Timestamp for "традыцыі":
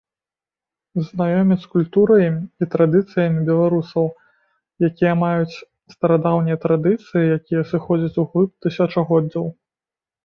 6.67-7.31